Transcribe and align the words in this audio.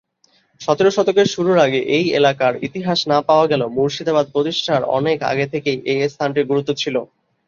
সতেরো 0.61 0.91
শতকের 0.93 1.27
শুরুর 1.33 1.57
আগে 1.65 1.79
এই 1.97 2.05
এলাকার 2.19 2.53
ইতিহাস 2.67 2.99
না 3.07 3.17
পাওয়া 3.27 3.45
গেলেও 3.51 3.73
মুর্শিদাবাদ 3.77 4.25
প্রতিষ্ঠার 4.33 4.83
অনেক 4.97 5.17
আগে 5.31 5.45
থেকেই 5.53 5.77
এই 5.91 5.99
স্থানটির 6.09 6.49
গুরুত্ব 6.51 6.71
ছিল। 6.81 6.95